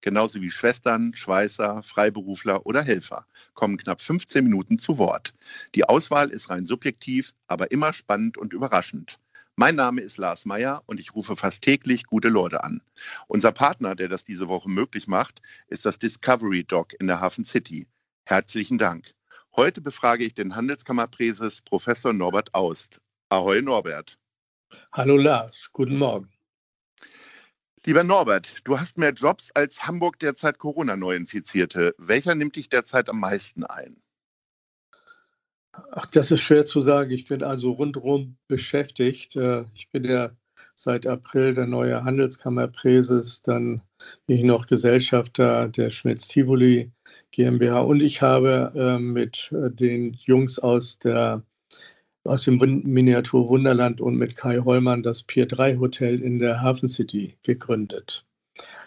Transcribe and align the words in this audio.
genauso 0.00 0.40
wie 0.40 0.50
Schwestern, 0.50 1.14
Schweißer, 1.14 1.82
Freiberufler 1.82 2.66
oder 2.66 2.82
Helfer, 2.82 3.26
kommen 3.54 3.76
knapp 3.76 4.00
15 4.00 4.44
Minuten 4.44 4.78
zu 4.78 4.98
Wort. 4.98 5.34
Die 5.74 5.84
Auswahl 5.84 6.30
ist 6.30 6.50
rein 6.50 6.64
subjektiv, 6.64 7.32
aber 7.46 7.70
immer 7.70 7.92
spannend 7.92 8.38
und 8.38 8.52
überraschend. 8.52 9.18
Mein 9.56 9.74
Name 9.74 10.02
ist 10.02 10.18
Lars 10.18 10.46
Meyer 10.46 10.82
und 10.86 11.00
ich 11.00 11.16
rufe 11.16 11.34
fast 11.34 11.62
täglich 11.62 12.04
gute 12.04 12.28
Leute 12.28 12.62
an. 12.62 12.80
Unser 13.26 13.50
Partner, 13.50 13.96
der 13.96 14.08
das 14.08 14.22
diese 14.22 14.46
Woche 14.46 14.70
möglich 14.70 15.08
macht, 15.08 15.42
ist 15.66 15.84
das 15.84 15.98
Discovery 15.98 16.62
Dog 16.62 16.94
in 17.00 17.08
der 17.08 17.20
Hafen 17.20 17.44
City. 17.44 17.88
Herzlichen 18.24 18.78
Dank. 18.78 19.14
Heute 19.56 19.80
befrage 19.80 20.22
ich 20.22 20.34
den 20.34 20.54
Handelskammerpräses 20.54 21.62
Professor 21.62 22.12
Norbert 22.12 22.54
Aust. 22.54 23.00
Ahoi 23.30 23.60
Norbert. 23.60 24.16
Hallo 24.92 25.16
Lars, 25.16 25.70
guten 25.72 25.98
Morgen. 25.98 26.37
Lieber 27.84 28.02
Norbert, 28.02 28.58
du 28.64 28.78
hast 28.78 28.98
mehr 28.98 29.12
Jobs 29.12 29.50
als 29.52 29.86
Hamburg 29.86 30.18
derzeit 30.18 30.58
Corona-Neuinfizierte. 30.58 31.94
Welcher 31.98 32.34
nimmt 32.34 32.56
dich 32.56 32.68
derzeit 32.68 33.08
am 33.08 33.20
meisten 33.20 33.64
ein? 33.64 33.96
Ach, 35.92 36.06
das 36.06 36.30
ist 36.30 36.40
schwer 36.40 36.64
zu 36.64 36.82
sagen. 36.82 37.10
Ich 37.12 37.28
bin 37.28 37.42
also 37.42 37.70
rundherum 37.72 38.36
beschäftigt. 38.48 39.36
Äh, 39.36 39.64
ich 39.74 39.90
bin 39.90 40.04
ja 40.04 40.30
seit 40.74 41.06
April 41.06 41.54
der 41.54 41.66
neue 41.66 42.04
Handelskammerpräses, 42.04 43.42
dann 43.42 43.82
bin 44.26 44.36
ich 44.36 44.44
noch 44.44 44.66
Gesellschafter 44.66 45.68
der 45.68 45.90
Schmitz-Tivoli 45.90 46.92
GmbH 47.30 47.80
und 47.80 48.00
ich 48.00 48.22
habe 48.22 48.72
äh, 48.74 48.98
mit 48.98 49.52
äh, 49.52 49.70
den 49.70 50.14
Jungs 50.14 50.58
aus 50.58 50.98
der 50.98 51.42
aus 52.28 52.44
dem 52.44 52.58
Miniatur 52.58 53.48
Wunderland 53.48 54.00
und 54.00 54.16
mit 54.16 54.36
Kai 54.36 54.58
Hollmann 54.58 55.02
das 55.02 55.22
Pier 55.22 55.46
3 55.46 55.78
Hotel 55.78 56.20
in 56.20 56.38
der 56.38 56.62
Hafen 56.62 56.88
City 56.88 57.36
gegründet. 57.42 58.24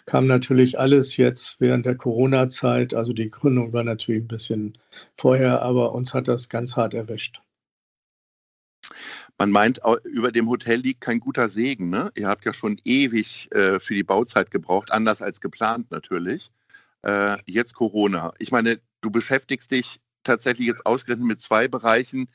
Kam 0.06 0.26
natürlich 0.26 0.78
alles 0.78 1.16
jetzt 1.16 1.60
während 1.60 1.86
der 1.86 1.96
Corona-Zeit, 1.96 2.94
also 2.94 3.12
die 3.12 3.30
Gründung 3.30 3.72
war 3.72 3.84
natürlich 3.84 4.24
ein 4.24 4.28
bisschen 4.28 4.78
vorher, 5.16 5.62
aber 5.62 5.92
uns 5.92 6.14
hat 6.14 6.28
das 6.28 6.48
ganz 6.48 6.76
hart 6.76 6.94
erwischt. 6.94 7.40
Man 9.38 9.50
meint, 9.50 9.80
über 10.04 10.30
dem 10.30 10.48
Hotel 10.48 10.80
liegt 10.80 11.00
kein 11.00 11.18
guter 11.18 11.48
Segen. 11.48 11.90
Ne? 11.90 12.10
Ihr 12.16 12.28
habt 12.28 12.44
ja 12.44 12.52
schon 12.52 12.80
ewig 12.84 13.50
äh, 13.52 13.80
für 13.80 13.94
die 13.94 14.04
Bauzeit 14.04 14.50
gebraucht, 14.50 14.92
anders 14.92 15.22
als 15.22 15.40
geplant 15.40 15.90
natürlich. 15.90 16.50
Äh, 17.02 17.38
jetzt 17.46 17.74
Corona. 17.74 18.32
Ich 18.38 18.52
meine, 18.52 18.80
du 19.00 19.10
beschäftigst 19.10 19.70
dich 19.70 20.00
tatsächlich 20.24 20.66
jetzt 20.66 20.86
ausgerechnet 20.86 21.26
mit 21.26 21.40
zwei 21.40 21.68
Bereichen, 21.68 22.28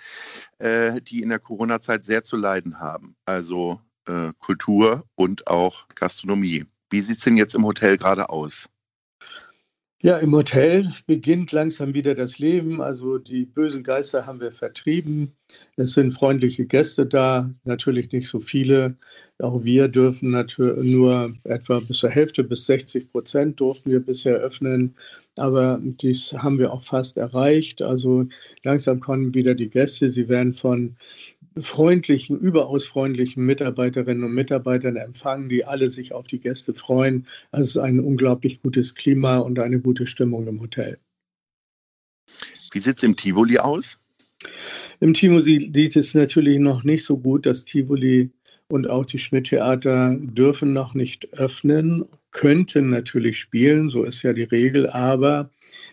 äh, 0.60 1.02
die 1.02 1.22
in 1.22 1.30
der 1.30 1.40
Corona-Zeit 1.40 2.04
sehr 2.04 2.24
zu 2.24 2.38
leiden 2.38 2.80
haben. 2.80 3.16
Also 3.26 3.82
äh, 4.08 4.32
Kultur 4.40 5.04
und 5.16 5.48
auch 5.48 5.88
Gastronomie. 5.96 6.66
Wie 6.90 7.02
sieht 7.02 7.18
es 7.18 7.24
denn 7.24 7.38
jetzt 7.38 7.56
im 7.56 7.66
Hotel 7.66 7.98
gerade 7.98 8.30
aus? 8.30 8.70
Ja, 10.04 10.18
im 10.20 10.36
Hotel 10.36 10.94
beginnt 11.08 11.52
langsam 11.52 11.96
wieder 11.96 12.14
das 12.14 12.38
Leben. 12.38 12.82
Also 12.82 13.18
die 13.18 13.46
bösen 13.46 13.82
Geister 13.84 14.28
haben 14.28 14.40
wir 14.40 14.52
vertrieben. 14.52 15.36
Es 15.76 15.94
sind 15.94 16.12
freundliche 16.12 16.68
Gäste 16.68 17.08
da, 17.08 17.52
natürlich 17.64 18.12
nicht 18.12 18.28
so 18.28 18.40
viele. 18.40 18.96
Auch 19.40 19.64
wir 19.64 19.88
dürfen 19.88 20.30
natürlich 20.30 20.94
nur 20.96 21.34
etwa 21.46 21.80
bis 21.80 21.98
zur 21.98 22.12
Hälfte, 22.12 22.44
bis 22.44 22.68
60 22.68 23.12
Prozent 23.12 23.60
durften 23.60 23.90
wir 23.90 24.00
bisher 24.00 24.36
öffnen. 24.36 24.96
Aber 25.36 25.80
dies 25.82 26.32
haben 26.32 26.60
wir 26.60 26.74
auch 26.74 26.84
fast 26.84 27.18
erreicht. 27.18 27.82
Also 27.82 28.28
langsam 28.64 29.00
kommen 29.00 29.34
wieder 29.34 29.56
die 29.56 29.70
Gäste. 29.70 30.12
Sie 30.12 30.30
werden 30.30 30.54
von 30.54 30.96
freundlichen, 31.62 32.40
überaus 32.40 32.86
freundlichen 32.86 33.46
Mitarbeiterinnen 33.46 34.24
und 34.24 34.34
Mitarbeitern 34.34 34.96
empfangen, 34.96 35.50
die 35.50 35.66
alle 35.66 35.90
sich 35.90 36.14
auf 36.14 36.28
die 36.28 36.40
Gäste 36.40 36.74
freuen. 36.74 37.28
Also 37.52 37.64
es 37.64 37.70
ist 37.76 37.78
ein 37.78 38.00
unglaublich 38.00 38.62
gutes 38.62 38.96
Klima 38.96 39.38
und 39.38 39.60
eine 39.60 39.80
gute 39.80 40.08
Stimmung 40.08 40.48
im 40.48 40.62
Hotel. 40.62 41.00
Wie 42.72 42.80
sieht 42.80 42.98
es 42.98 43.04
im 43.04 43.16
Tivoli 43.16 43.58
aus? 43.58 44.00
Im 45.00 45.14
Tivoli 45.14 45.72
sieht 45.74 45.96
es 45.96 46.14
natürlich 46.14 46.60
noch 46.60 46.84
nicht 46.84 47.04
so 47.04 47.18
gut. 47.18 47.46
Das 47.46 47.66
Tivoli 47.66 48.32
und 48.70 48.90
auch 48.90 49.06
die 49.06 49.18
Schmidt-Theater 49.18 50.18
dürfen 50.20 50.74
noch 50.74 50.94
nicht 50.94 51.34
öffnen, 51.34 52.06
könnten 52.32 52.90
natürlich 52.90 53.40
spielen, 53.40 53.90
so 53.90 54.04
ist 54.04 54.24
ja 54.24 54.34
die 54.34 54.44
Regel, 54.44 54.90
aber 54.90 55.50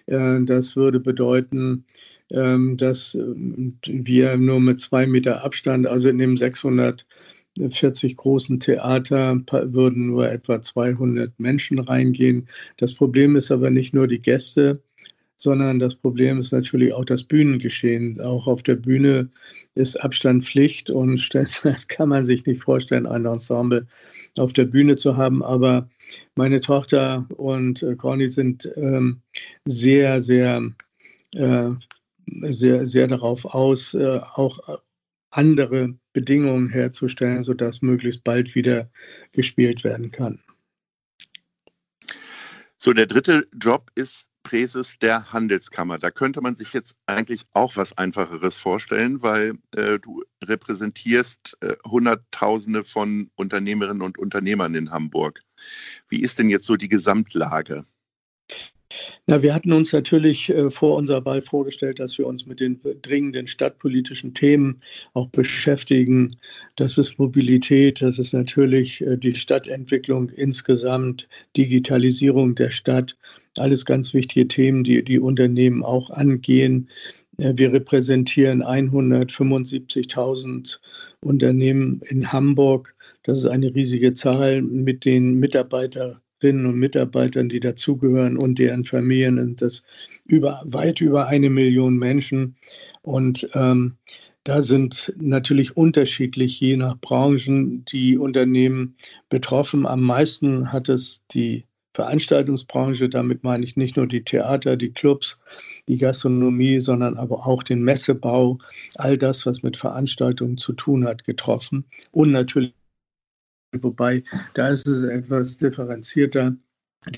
äh, 0.07 0.41
das 0.43 0.77
würde 0.77 1.01
bedeuten, 1.01 1.85
ähm, 2.31 2.77
dass 2.77 3.15
ähm, 3.15 3.79
wir 3.87 4.37
nur 4.37 4.61
mit 4.61 4.81
zwei 4.81 5.07
Meter 5.07 5.45
Abstand, 5.45 5.87
also 5.87 6.09
in 6.09 6.19
dem 6.19 6.37
640 6.37 8.17
großen 8.17 8.61
Theater, 8.61 9.41
würden 9.73 10.09
nur 10.09 10.31
etwa 10.31 10.61
200 10.61 11.39
Menschen 11.39 11.79
reingehen. 11.79 12.49
Das 12.79 12.95
Problem 12.95 13.37
ist 13.37 13.53
aber 13.53 13.71
nicht 13.71 13.95
nur 13.95 14.09
die 14.09 14.21
Gäste, 14.21 14.83
sondern 15.45 15.79
das 15.79 15.95
Problem 15.95 16.41
ist 16.41 16.53
natürlich 16.53 16.95
auch 16.95 17.05
das 17.05 17.23
Bühnengeschehen. 17.23 18.19
Auch 18.21 18.47
auf 18.47 18.63
der 18.63 18.77
Bühne 18.77 19.29
ist 19.75 20.03
Abstand 20.03 20.43
Pflicht 20.43 20.89
und 20.89 21.29
das 21.35 21.87
kann 21.89 22.09
man 22.09 22.25
sich 22.25 22.47
nicht 22.47 22.63
vorstellen, 22.63 23.07
ein 23.07 23.27
Ensemble 23.27 23.87
auf 24.39 24.55
der 24.55 24.65
Bühne 24.65 24.97
zu 24.97 25.19
haben. 25.19 25.45
Aber 25.45 25.89
meine 26.35 26.61
Tochter 26.61 27.27
und 27.37 27.83
äh, 27.83 27.95
Conny 27.95 28.29
sind 28.29 28.69
ähm, 28.77 29.21
sehr, 29.67 30.23
sehr 30.23 30.73
äh, 31.35 31.71
sehr, 32.27 32.87
sehr 32.87 33.07
darauf 33.07 33.45
aus, 33.45 33.93
äh, 33.93 34.21
auch 34.35 34.81
andere 35.31 35.95
Bedingungen 36.15 36.71
herzustellen, 36.71 37.45
sodass 37.45 37.83
möglichst 37.83 38.25
bald 38.25 38.55
wieder 38.55 38.89
gespielt 39.33 39.85
werden 39.85 40.11
kann. 40.11 40.41
So, 42.79 42.95
der 42.95 43.07
dritte 43.07 43.47
Job 43.61 43.91
ist 43.95 44.27
Präses 44.55 45.01
der 45.01 45.33
Handelskammer. 45.33 45.99
Da 45.99 46.13
könnte 46.13 46.41
man 46.41 46.55
sich 46.55 46.73
jetzt 46.73 46.95
eigentlich 47.07 47.43
auch 47.55 47.75
was 47.75 47.99
Einfacheres 47.99 48.57
vorstellen, 48.57 49.21
weil 49.21 49.55
äh, 49.75 49.99
du 49.99 50.23
repräsentierst 50.45 51.57
äh, 51.61 51.75
Hunderttausende 51.85 52.85
von 52.85 53.33
Unternehmerinnen 53.35 54.01
und 54.01 54.17
Unternehmern 54.17 54.77
in 54.77 54.93
Hamburg. 54.93 55.41
Wie 56.09 56.23
ist 56.23 56.39
denn 56.39 56.51
jetzt 56.51 56.67
so 56.67 56.77
die 56.77 56.89
Gesamtlage? 56.89 57.85
Na, 59.27 59.43
wir 59.43 59.55
hatten 59.55 59.73
uns 59.73 59.91
natürlich 59.95 60.51
äh, 60.51 60.71
vor 60.71 60.99
unserer 60.99 61.25
Wahl 61.25 61.41
vorgestellt, 61.41 61.99
dass 61.99 62.19
wir 62.19 62.27
uns 62.27 62.45
mit 62.45 62.61
den 62.61 62.79
dringenden 63.01 63.47
stadtpolitischen 63.47 64.35
Themen 64.35 64.83
auch 65.15 65.29
beschäftigen. 65.29 66.37
Das 66.77 66.99
ist 66.99 67.19
Mobilität, 67.19 68.03
das 68.03 68.19
ist 68.19 68.35
natürlich 68.35 69.01
äh, 69.01 69.17
die 69.17 69.35
Stadtentwicklung 69.35 70.29
insgesamt, 70.29 71.27
Digitalisierung 71.57 72.55
der 72.55 72.69
Stadt, 72.69 73.17
alles 73.57 73.87
ganz 73.87 74.13
wichtige 74.13 74.47
Themen, 74.47 74.85
die 74.85 75.03
die 75.03 75.21
Unternehmen 75.21 75.83
auch 75.83 76.11
angehen. 76.11 76.91
Äh, 77.39 77.55
wir 77.57 77.73
repräsentieren 77.73 78.63
175.000 78.63 80.81
Unternehmen 81.21 82.03
in 82.11 82.31
Hamburg. 82.31 82.95
Das 83.23 83.39
ist 83.39 83.47
eine 83.47 83.75
riesige 83.75 84.13
Zahl 84.13 84.61
mit 84.61 85.07
den 85.07 85.41
Mitarbeitern 85.41 86.21
Mitarbeiterinnen 86.45 86.67
und 86.67 86.79
Mitarbeitern, 86.79 87.49
die 87.49 87.61
dazugehören 87.61 88.37
und 88.37 88.59
deren 88.59 88.85
Familien 88.85 89.39
und 89.39 89.63
das 89.63 89.83
über, 90.27 90.63
weit 90.67 91.01
über 91.01 91.27
eine 91.27 91.51
Million 91.51 91.97
Menschen. 91.97 92.57
Und 93.03 93.49
ähm, 93.55 93.97
da 94.45 94.61
sind 94.61 95.15
natürlich 95.19 95.77
unterschiedlich 95.77 96.61
je 96.61 96.77
nach 96.77 96.99
Branchen 97.01 97.85
die 97.87 98.19
Unternehmen 98.19 98.97
betroffen. 99.31 99.87
Am 99.87 100.03
meisten 100.03 100.71
hat 100.73 100.89
es 100.89 101.23
die 101.33 101.65
Veranstaltungsbranche, 101.95 103.09
damit 103.09 103.45
meine 103.45 103.65
ich 103.65 103.77
nicht 103.77 103.97
nur 103.97 104.07
die 104.07 104.25
Theater, 104.25 104.77
die 104.77 104.93
Clubs, 104.93 105.39
die 105.89 105.97
Gastronomie, 105.97 106.81
sondern 106.81 107.17
aber 107.17 107.47
auch 107.47 107.63
den 107.63 107.83
Messebau, 107.83 108.59
all 108.97 109.17
das, 109.17 109.47
was 109.47 109.63
mit 109.63 109.77
Veranstaltungen 109.77 110.59
zu 110.59 110.73
tun 110.73 111.07
hat, 111.07 111.25
getroffen. 111.25 111.85
Und 112.11 112.33
natürlich 112.33 112.75
Wobei, 113.83 114.23
da 114.55 114.69
ist 114.69 114.87
es 114.89 115.05
etwas 115.05 115.57
differenzierter. 115.57 116.57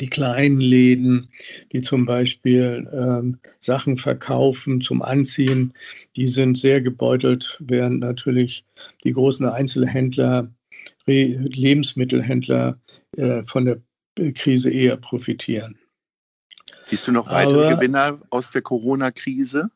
Die 0.00 0.10
kleinen 0.10 0.58
Läden, 0.58 1.28
die 1.72 1.80
zum 1.80 2.06
Beispiel 2.06 2.88
ähm, 2.92 3.38
Sachen 3.60 3.96
verkaufen 3.96 4.80
zum 4.80 5.00
Anziehen, 5.00 5.74
die 6.16 6.26
sind 6.26 6.58
sehr 6.58 6.80
gebeutelt, 6.80 7.56
während 7.60 8.00
natürlich 8.00 8.64
die 9.04 9.12
großen 9.12 9.46
Einzelhändler, 9.46 10.50
Lebensmittelhändler 11.06 12.80
äh, 13.16 13.44
von 13.44 13.64
der 13.64 13.80
Krise 14.34 14.70
eher 14.70 14.96
profitieren. 14.96 15.78
Siehst 16.82 17.06
du 17.06 17.12
noch 17.12 17.30
weitere 17.30 17.66
Aber, 17.66 17.74
Gewinner 17.76 18.20
aus 18.30 18.50
der 18.50 18.62
Corona-Krise? 18.62 19.70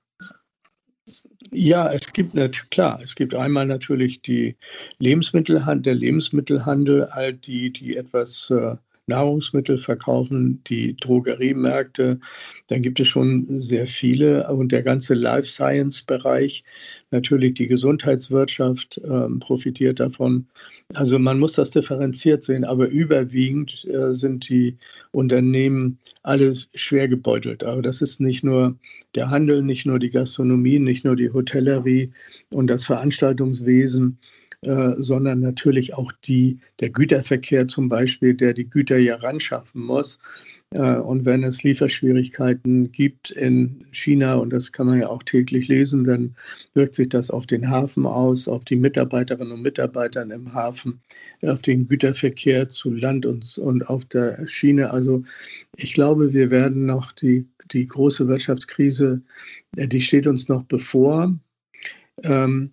Ja, 1.52 1.91
es 1.93 2.12
gibt 2.12 2.35
natürlich, 2.35 2.70
klar, 2.70 3.00
es 3.02 3.14
gibt 3.14 3.35
einmal 3.35 3.67
natürlich 3.67 4.23
die 4.23 4.56
Lebensmittelhandel, 4.99 5.82
der 5.82 5.94
Lebensmittelhandel, 5.94 7.05
all 7.06 7.35
die, 7.35 7.73
die 7.73 7.97
etwas 7.97 8.50
äh, 8.50 8.76
Nahrungsmittel 9.10 9.76
verkaufen, 9.76 10.62
die 10.66 10.96
Drogeriemärkte, 10.96 12.18
dann 12.68 12.82
gibt 12.82 13.00
es 13.00 13.08
schon 13.08 13.60
sehr 13.60 13.86
viele 13.86 14.50
und 14.52 14.72
der 14.72 14.82
ganze 14.82 15.14
Life 15.14 15.48
Science 15.48 16.02
Bereich, 16.02 16.64
natürlich 17.10 17.54
die 17.54 17.66
Gesundheitswirtschaft 17.66 18.98
äh, 18.98 19.28
profitiert 19.40 20.00
davon. 20.00 20.46
Also 20.94 21.18
man 21.18 21.38
muss 21.38 21.52
das 21.52 21.70
differenziert 21.70 22.42
sehen, 22.42 22.64
aber 22.64 22.88
überwiegend 22.88 23.84
äh, 23.86 24.14
sind 24.14 24.48
die 24.48 24.76
Unternehmen 25.12 25.98
alle 26.22 26.54
schwer 26.74 27.08
gebeutelt. 27.08 27.64
Aber 27.64 27.82
das 27.82 28.00
ist 28.00 28.20
nicht 28.20 28.44
nur 28.44 28.76
der 29.14 29.30
Handel, 29.30 29.62
nicht 29.62 29.86
nur 29.86 29.98
die 29.98 30.10
Gastronomie, 30.10 30.78
nicht 30.78 31.04
nur 31.04 31.16
die 31.16 31.32
Hotellerie 31.32 32.12
und 32.50 32.68
das 32.68 32.84
Veranstaltungswesen, 32.84 34.18
äh, 34.62 34.94
sondern 34.98 35.40
natürlich 35.40 35.94
auch 35.94 36.12
die, 36.24 36.60
der 36.80 36.90
Güterverkehr 36.90 37.66
zum 37.66 37.88
Beispiel, 37.88 38.34
der 38.34 38.52
die 38.52 38.68
Güter 38.68 38.98
ja 38.98 39.16
ranschaffen 39.16 39.82
muss. 39.82 40.18
Äh, 40.74 40.96
und 40.96 41.24
wenn 41.24 41.42
es 41.44 41.62
Lieferschwierigkeiten 41.62 42.92
gibt 42.92 43.30
in 43.30 43.86
China, 43.90 44.34
und 44.34 44.50
das 44.50 44.70
kann 44.72 44.86
man 44.86 45.00
ja 45.00 45.08
auch 45.08 45.22
täglich 45.22 45.68
lesen, 45.68 46.04
dann 46.04 46.36
wirkt 46.74 46.94
sich 46.94 47.08
das 47.08 47.30
auf 47.30 47.46
den 47.46 47.70
Hafen 47.70 48.06
aus, 48.06 48.48
auf 48.48 48.64
die 48.64 48.76
Mitarbeiterinnen 48.76 49.52
und 49.52 49.62
Mitarbeiter 49.62 50.22
im 50.22 50.52
Hafen, 50.52 51.00
auf 51.42 51.62
den 51.62 51.88
Güterverkehr 51.88 52.68
zu 52.68 52.92
Land 52.92 53.26
und, 53.26 53.58
und 53.58 53.88
auf 53.88 54.04
der 54.04 54.46
Schiene. 54.46 54.90
Also 54.90 55.24
ich 55.76 55.94
glaube, 55.94 56.32
wir 56.34 56.50
werden 56.50 56.86
noch 56.86 57.12
die, 57.12 57.48
die 57.72 57.86
große 57.86 58.28
Wirtschaftskrise, 58.28 59.22
äh, 59.76 59.88
die 59.88 60.00
steht 60.00 60.26
uns 60.26 60.48
noch 60.48 60.64
bevor. 60.64 61.34
Ähm, 62.24 62.72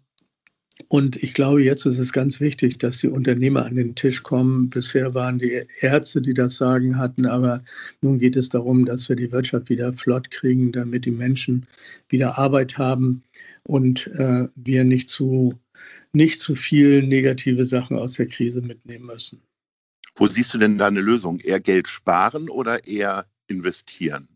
und 0.90 1.22
ich 1.22 1.34
glaube, 1.34 1.64
jetzt 1.64 1.86
ist 1.86 1.98
es 1.98 2.14
ganz 2.14 2.40
wichtig, 2.40 2.78
dass 2.78 3.00
die 3.00 3.08
Unternehmer 3.08 3.66
an 3.66 3.76
den 3.76 3.96
Tisch 3.96 4.22
kommen. 4.24 4.70
Bisher 4.70 5.14
waren 5.16 5.40
die 5.40 5.64
Ärzte, 5.82 6.22
die 6.22 6.34
das 6.34 6.58
Sagen 6.58 6.98
hatten, 6.98 7.26
aber 7.26 7.64
nun 8.02 8.20
geht 8.20 8.36
es 8.36 8.50
darum, 8.50 8.86
dass 8.86 9.10
wir 9.10 9.16
die 9.16 9.32
Wirtschaft 9.32 9.70
wieder 9.70 9.92
flott 9.94 10.30
kriegen, 10.30 10.72
damit 10.72 11.06
die 11.06 11.12
Menschen 11.12 11.66
wieder 12.10 12.38
Arbeit 12.38 12.78
haben 12.78 13.24
und 13.64 14.08
äh, 14.08 14.48
wir 14.56 14.84
nicht 14.84 15.10
zu, 15.10 15.60
nicht 16.14 16.40
zu 16.40 16.56
viel 16.56 17.02
negative 17.04 17.66
Sachen 17.66 17.98
aus 17.98 18.14
der 18.14 18.28
Krise 18.28 18.62
mitnehmen 18.62 19.08
müssen. 19.08 19.42
Wo 20.16 20.28
siehst 20.28 20.54
du 20.54 20.58
denn 20.58 20.78
da 20.78 20.88
eine 20.88 21.02
Lösung? 21.02 21.40
Eher 21.40 21.60
Geld 21.60 21.88
sparen 21.88 22.50
oder 22.50 22.88
eher 22.88 23.26
investieren? 23.48 24.28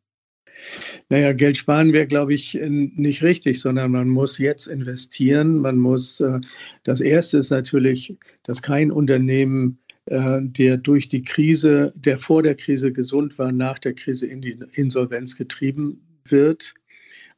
Naja, 1.09 1.33
Geld 1.33 1.57
sparen 1.57 1.93
wäre, 1.93 2.07
glaube 2.07 2.33
ich, 2.33 2.57
nicht 2.61 3.23
richtig, 3.23 3.61
sondern 3.61 3.91
man 3.91 4.07
muss 4.07 4.37
jetzt 4.37 4.67
investieren. 4.67 5.57
Man 5.57 5.77
muss, 5.77 6.19
äh, 6.19 6.39
das 6.83 7.01
Erste 7.01 7.39
ist 7.39 7.49
natürlich, 7.49 8.17
dass 8.43 8.61
kein 8.61 8.91
Unternehmen, 8.91 9.79
äh, 10.05 10.39
der 10.41 10.77
durch 10.77 11.09
die 11.09 11.23
Krise, 11.23 11.93
der 11.95 12.17
vor 12.17 12.43
der 12.43 12.55
Krise 12.55 12.91
gesund 12.91 13.37
war, 13.39 13.51
nach 13.51 13.79
der 13.79 13.93
Krise 13.93 14.27
in 14.27 14.41
die 14.41 14.57
Insolvenz 14.73 15.35
getrieben 15.35 16.01
wird. 16.25 16.73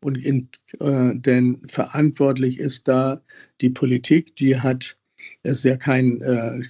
Und 0.02 0.18
in, 0.18 0.50
äh, 0.80 1.12
denn 1.16 1.62
verantwortlich 1.68 2.60
ist 2.60 2.88
da 2.88 3.22
die 3.62 3.70
Politik, 3.70 4.36
die 4.36 4.60
hat 4.60 4.98
es 5.44 5.58
ist 5.60 5.64
ja 5.66 5.76
kein, 5.76 6.22
äh, 6.22 6.62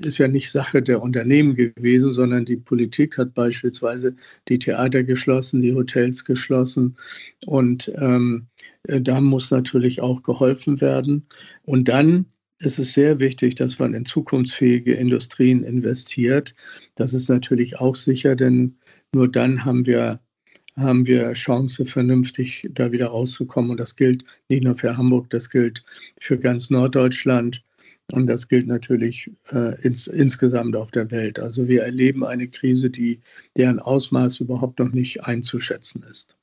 ist 0.00 0.18
ja 0.18 0.28
nicht 0.28 0.50
Sache 0.50 0.82
der 0.82 1.02
Unternehmen 1.02 1.54
gewesen, 1.54 2.12
sondern 2.12 2.46
die 2.46 2.56
Politik 2.56 3.18
hat 3.18 3.34
beispielsweise 3.34 4.16
die 4.48 4.58
Theater 4.58 5.04
geschlossen, 5.04 5.60
die 5.60 5.74
Hotels 5.74 6.24
geschlossen 6.24 6.96
und 7.46 7.92
ähm, 7.98 8.48
äh, 8.84 9.00
da 9.00 9.20
muss 9.20 9.50
natürlich 9.50 10.00
auch 10.00 10.22
geholfen 10.22 10.80
werden. 10.80 11.26
Und 11.64 11.88
dann 11.88 12.26
ist 12.60 12.78
es 12.78 12.94
sehr 12.94 13.20
wichtig, 13.20 13.54
dass 13.56 13.78
man 13.78 13.94
in 13.94 14.04
zukunftsfähige 14.06 14.94
Industrien 14.94 15.62
investiert. 15.62 16.54
Das 16.96 17.12
ist 17.14 17.28
natürlich 17.28 17.78
auch 17.78 17.94
sicher, 17.94 18.34
denn 18.36 18.78
nur 19.14 19.28
dann 19.30 19.64
haben 19.64 19.86
wir 19.86 20.20
haben 20.76 21.06
wir 21.06 21.32
Chance, 21.32 21.86
vernünftig 21.86 22.68
da 22.72 22.92
wieder 22.92 23.08
rauszukommen. 23.08 23.72
Und 23.72 23.80
das 23.80 23.96
gilt 23.96 24.24
nicht 24.48 24.64
nur 24.64 24.76
für 24.76 24.96
Hamburg, 24.96 25.28
das 25.30 25.50
gilt 25.50 25.84
für 26.20 26.38
ganz 26.38 26.70
Norddeutschland. 26.70 27.64
Und 28.12 28.26
das 28.26 28.48
gilt 28.48 28.66
natürlich 28.66 29.30
äh, 29.52 29.78
ins, 29.82 30.06
insgesamt 30.06 30.76
auf 30.76 30.90
der 30.90 31.10
Welt. 31.10 31.38
Also 31.38 31.68
wir 31.68 31.82
erleben 31.82 32.24
eine 32.24 32.48
Krise, 32.48 32.88
die, 32.88 33.20
deren 33.56 33.80
Ausmaß 33.80 34.40
überhaupt 34.40 34.78
noch 34.78 34.92
nicht 34.92 35.24
einzuschätzen 35.24 36.02
ist. 36.08 36.36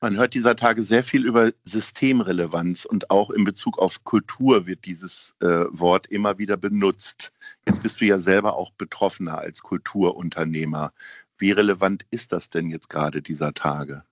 Man 0.00 0.16
hört 0.16 0.34
dieser 0.34 0.54
Tage 0.54 0.84
sehr 0.84 1.02
viel 1.02 1.26
über 1.26 1.50
Systemrelevanz 1.64 2.84
und 2.84 3.10
auch 3.10 3.30
in 3.30 3.42
Bezug 3.42 3.78
auf 3.80 4.04
Kultur 4.04 4.64
wird 4.66 4.84
dieses 4.84 5.34
äh, 5.40 5.64
Wort 5.70 6.06
immer 6.06 6.38
wieder 6.38 6.56
benutzt. 6.56 7.32
Jetzt 7.66 7.82
bist 7.82 8.00
du 8.00 8.04
ja 8.04 8.20
selber 8.20 8.56
auch 8.56 8.70
Betroffener 8.72 9.38
als 9.38 9.60
Kulturunternehmer. 9.60 10.92
Wie 11.36 11.50
relevant 11.50 12.04
ist 12.12 12.30
das 12.30 12.48
denn 12.48 12.68
jetzt 12.68 12.88
gerade 12.88 13.22
dieser 13.22 13.52
Tage? 13.54 14.04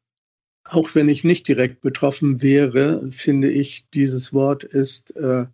Auch 0.65 0.97
wenn 0.97 1.09
ich 1.09 1.23
nicht 1.23 1.47
direkt 1.47 1.81
betroffen 1.81 2.43
wäre, 2.43 3.09
finde 3.13 3.49
ich, 3.49 3.89
dieses 3.91 4.33
Wort 4.33 4.65
ist 4.65 5.15
äh, 5.15 5.47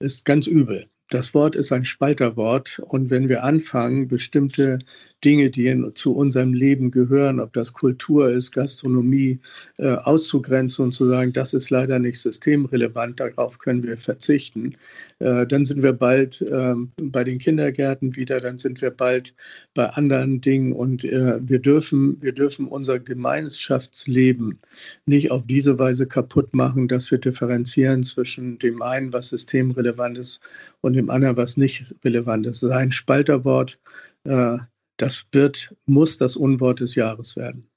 ist 0.00 0.24
ganz 0.24 0.46
übel. 0.46 0.88
Das 1.10 1.32
Wort 1.32 1.56
ist 1.56 1.72
ein 1.72 1.84
Spalterwort 1.84 2.80
und 2.80 3.10
wenn 3.10 3.28
wir 3.28 3.42
anfangen, 3.42 4.08
bestimmte 4.08 4.78
Dinge, 5.24 5.50
die 5.50 5.66
in, 5.66 5.94
zu 5.94 6.14
unserem 6.14 6.52
Leben 6.52 6.90
gehören, 6.90 7.40
ob 7.40 7.52
das 7.52 7.72
Kultur 7.72 8.30
ist, 8.30 8.52
Gastronomie, 8.52 9.40
äh, 9.78 9.94
auszugrenzen 9.94 10.86
und 10.86 10.92
zu 10.92 11.08
sagen, 11.08 11.32
das 11.32 11.54
ist 11.54 11.70
leider 11.70 11.98
nicht 11.98 12.20
systemrelevant, 12.20 13.20
darauf 13.20 13.58
können 13.58 13.82
wir 13.82 13.96
verzichten, 13.96 14.76
äh, 15.18 15.46
dann 15.46 15.64
sind 15.64 15.82
wir 15.82 15.92
bald 15.92 16.40
äh, 16.42 16.74
bei 17.00 17.24
den 17.24 17.38
Kindergärten 17.38 18.16
wieder, 18.16 18.38
dann 18.38 18.58
sind 18.58 18.80
wir 18.80 18.90
bald 18.90 19.34
bei 19.74 19.88
anderen 19.90 20.40
Dingen 20.40 20.72
und 20.72 21.04
äh, 21.04 21.38
wir, 21.40 21.58
dürfen, 21.58 22.20
wir 22.22 22.32
dürfen 22.32 22.66
unser 22.66 22.98
Gemeinschaftsleben 23.00 24.58
nicht 25.06 25.30
auf 25.30 25.46
diese 25.46 25.78
Weise 25.78 26.06
kaputt 26.06 26.54
machen, 26.54 26.88
dass 26.88 27.10
wir 27.10 27.18
differenzieren 27.18 28.02
zwischen 28.04 28.58
dem 28.58 28.82
einen, 28.82 29.12
was 29.12 29.28
systemrelevant 29.28 30.18
ist, 30.18 30.40
und 30.80 30.94
dem 30.94 31.10
anderen, 31.10 31.36
was 31.36 31.56
nicht 31.56 31.94
relevant 32.04 32.46
ist. 32.46 32.62
Das 32.62 32.70
ist 32.70 32.76
ein 32.76 32.92
Spalterwort. 32.92 33.80
Äh, 34.24 34.58
das 34.98 35.26
wird, 35.32 35.74
muss 35.86 36.18
das 36.18 36.36
Unwort 36.36 36.80
des 36.80 36.94
Jahres 36.94 37.36
werden. 37.36 37.68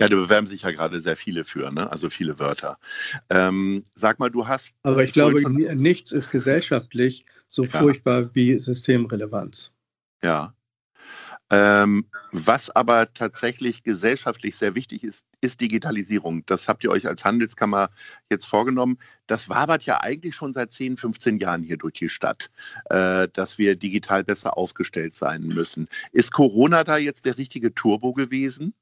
Ja, 0.00 0.08
da 0.08 0.14
bewerben 0.14 0.46
sich 0.46 0.62
ja 0.62 0.70
gerade 0.70 1.00
sehr 1.00 1.16
viele 1.16 1.44
für, 1.44 1.72
ne? 1.72 1.90
also 1.90 2.08
viele 2.08 2.38
Wörter. 2.38 2.78
Ähm, 3.30 3.82
sag 3.94 4.20
mal, 4.20 4.30
du 4.30 4.46
hast. 4.46 4.74
Aber 4.82 5.02
ich 5.02 5.12
glaube, 5.12 5.40
nichts 5.50 6.12
ist 6.12 6.30
gesellschaftlich 6.30 7.24
so 7.48 7.64
ja. 7.64 7.80
furchtbar 7.80 8.34
wie 8.34 8.58
Systemrelevanz. 8.58 9.72
Ja. 10.22 10.54
Ähm, 11.50 12.06
was 12.30 12.68
aber 12.70 13.12
tatsächlich 13.14 13.82
gesellschaftlich 13.82 14.56
sehr 14.56 14.74
wichtig 14.74 15.02
ist, 15.02 15.24
ist 15.40 15.60
Digitalisierung. 15.60 16.44
Das 16.46 16.68
habt 16.68 16.84
ihr 16.84 16.90
euch 16.90 17.06
als 17.06 17.24
Handelskammer 17.24 17.88
jetzt 18.30 18.46
vorgenommen. 18.46 18.98
Das 19.26 19.48
wabert 19.48 19.84
ja 19.84 20.02
eigentlich 20.02 20.36
schon 20.36 20.52
seit 20.52 20.72
10, 20.72 20.98
15 20.98 21.38
Jahren 21.38 21.62
hier 21.62 21.78
durch 21.78 21.94
die 21.94 22.08
Stadt, 22.08 22.50
äh, 22.90 23.28
dass 23.32 23.58
wir 23.58 23.76
digital 23.76 24.24
besser 24.24 24.58
aufgestellt 24.58 25.14
sein 25.14 25.42
müssen. 25.42 25.88
Ist 26.12 26.32
Corona 26.32 26.84
da 26.84 26.98
jetzt 26.98 27.24
der 27.24 27.38
richtige 27.38 27.74
Turbo 27.74 28.12
gewesen? 28.12 28.74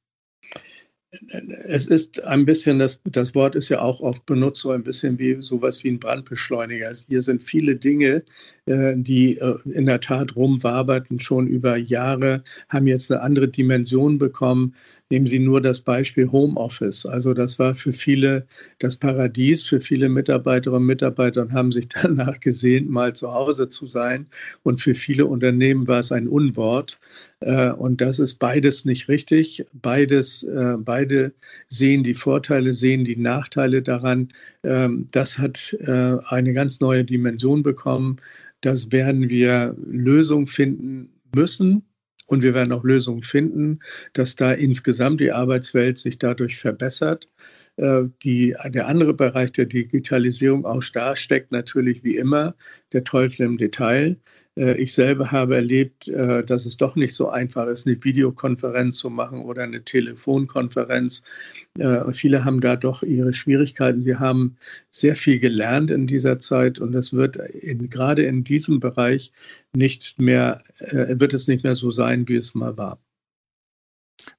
Es 1.65 1.87
ist 1.87 2.23
ein 2.25 2.45
bisschen, 2.45 2.81
das, 2.81 3.01
das 3.05 3.35
Wort 3.35 3.55
ist 3.55 3.69
ja 3.69 3.81
auch 3.81 4.01
oft 4.01 4.27
benutzt, 4.27 4.61
so 4.61 4.73
ein 4.73 4.83
bisschen 4.83 5.19
wie 5.19 5.41
sowas 5.41 5.83
wie 5.85 5.91
ein 5.91 6.01
Brandbeschleuniger. 6.01 6.89
Also 6.89 7.07
hier 7.09 7.23
sind 7.23 7.43
viele 7.43 7.77
Dinge, 7.77 8.25
die 8.67 9.39
äh, 9.39 9.57
in 9.71 9.87
der 9.87 10.01
Tat 10.01 10.35
rumwaberten 10.35 11.21
schon 11.21 11.47
über 11.47 11.77
Jahre, 11.77 12.43
haben 12.69 12.87
jetzt 12.87 13.13
eine 13.13 13.23
andere 13.23 13.49
Dimension 13.49 14.19
bekommen. 14.19 14.75
Nehmen 15.09 15.27
Sie 15.27 15.39
nur 15.39 15.61
das 15.61 15.81
Beispiel 15.81 16.33
Homeoffice. 16.33 17.07
Also 17.07 17.33
das 17.33 17.61
war 17.61 17.77
für 17.77 17.93
viele 17.93 18.45
das 18.81 18.97
Paradies, 18.97 19.63
für 19.63 19.81
viele 19.81 20.09
Mitarbeiterinnen 20.09 20.81
und 20.83 20.87
Mitarbeiter 20.87 21.43
und 21.43 21.53
haben 21.53 21.71
sich 21.71 21.89
danach 22.03 22.41
gesehnt, 22.41 22.91
mal 22.91 23.15
zu 23.15 23.33
Hause 23.33 23.69
zu 23.69 23.87
sein. 23.87 24.27
Und 24.65 24.81
für 24.81 24.95
viele 24.95 25.27
Unternehmen 25.27 25.87
war 25.87 26.01
es 26.01 26.11
ein 26.11 26.27
Unwort. 26.27 26.99
Äh, 27.39 27.71
und 27.71 28.01
das 28.01 28.19
ist 28.19 28.35
beides 28.41 28.85
nicht 28.85 29.09
richtig. 29.09 29.65
Beides, 29.73 30.43
äh, 30.43 30.75
beide 30.77 31.33
sehen 31.69 32.03
die 32.03 32.15
Vorteile, 32.15 32.73
sehen 32.73 33.05
die 33.05 33.17
Nachteile 33.17 33.83
daran. 33.83 34.27
Ähm, 34.65 35.07
das 35.13 35.39
hat 35.39 35.77
äh, 35.87 36.17
eine 36.29 36.53
ganz 36.53 36.81
neue 36.81 37.05
Dimension 37.05 37.63
bekommen. 37.63 38.17
Das 38.61 38.93
werden 38.93 39.29
wir 39.29 39.77
Lösungen 39.79 40.47
finden 40.47 41.21
müssen. 41.35 41.85
Und 42.29 42.43
wir 42.43 42.55
werden 42.55 42.73
auch 42.73 42.83
Lösungen 42.83 43.23
finden, 43.23 43.79
dass 44.13 44.35
da 44.35 44.53
insgesamt 44.53 45.21
die 45.21 45.31
Arbeitswelt 45.31 45.97
sich 45.97 46.19
dadurch 46.19 46.57
verbessert. 46.57 47.29
Äh, 47.77 48.05
die, 48.25 48.55
der 48.67 48.89
andere 48.89 49.15
Bereich 49.15 49.53
der 49.53 49.67
Digitalisierung, 49.67 50.65
auch 50.65 50.83
da 50.93 51.15
steckt 51.15 51.53
natürlich 51.53 52.03
wie 52.03 52.17
immer 52.17 52.57
der 52.93 53.05
Teufel 53.05 53.47
im 53.47 53.59
Detail. 53.59 54.17
Äh, 54.57 54.81
ich 54.81 54.93
selber 54.95 55.31
habe 55.31 55.57
erlebt, 55.57 56.09
äh, 56.09 56.45
dass 56.45 56.67
es 56.67 56.77
doch 56.77 56.97
nicht 56.97 57.15
so 57.15 57.29
einfach 57.29 57.67
ist, 57.67 57.87
eine 57.87 58.03
Videokonferenz 58.03 58.99
zu 58.99 59.11
machen 59.11 59.41
oder 59.41 59.63
eine 59.63 59.85
Telefonkonferenz. 59.85 61.23
Äh, 61.79 62.13
viele 62.13 62.45
haben 62.45 62.61
da 62.61 62.77
doch 62.77 63.03
ihre 63.03 63.33
Schwierigkeiten. 63.33 64.01
Sie 64.01 64.17
haben 64.17 64.57
sehr 64.91 65.17
viel 65.17 65.39
gelernt 65.39 65.91
in 65.91 66.07
dieser 66.07 66.39
Zeit 66.39 66.79
und 66.79 66.95
es 66.95 67.13
wird 67.13 67.37
in, 67.37 67.89
gerade 67.91 68.25
in 68.25 68.45
diesem 68.45 68.81
Bereich 68.81 69.33
nicht 69.75 70.19
mehr, 70.19 70.63
wird 70.81 71.35
es 71.35 71.49
nicht 71.49 71.65
mehr 71.65 71.75
so 71.75 71.91
sein, 71.91 72.29
wie 72.29 72.37
es 72.37 72.55
mal 72.55 72.77
war. 72.79 72.99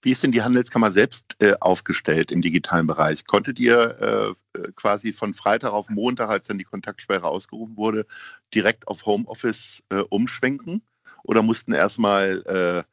Wie 0.07 0.13
ist 0.13 0.23
denn 0.23 0.31
die 0.31 0.41
Handelskammer 0.41 0.93
selbst 0.93 1.35
äh, 1.39 1.51
aufgestellt 1.59 2.31
im 2.31 2.41
digitalen 2.41 2.87
Bereich? 2.87 3.25
Konntet 3.25 3.59
ihr 3.59 4.35
äh, 4.55 4.61
quasi 4.77 5.11
von 5.11 5.33
Freitag 5.33 5.73
auf 5.73 5.89
Montag, 5.89 6.29
als 6.29 6.47
dann 6.47 6.57
die 6.57 6.63
Kontaktsperre 6.63 7.27
ausgerufen 7.27 7.75
wurde, 7.75 8.05
direkt 8.55 8.87
auf 8.87 9.05
Homeoffice 9.05 9.83
äh, 9.89 9.97
umschwenken? 9.97 10.81
Oder 11.23 11.41
mussten 11.41 11.73
erstmal 11.73 12.85